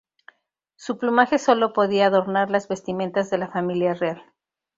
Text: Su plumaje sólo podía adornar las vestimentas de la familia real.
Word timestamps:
Su 0.77 0.97
plumaje 0.97 1.37
sólo 1.37 1.73
podía 1.73 2.07
adornar 2.07 2.49
las 2.49 2.67
vestimentas 2.67 3.29
de 3.29 3.37
la 3.37 3.49
familia 3.51 3.93
real. 3.93 4.33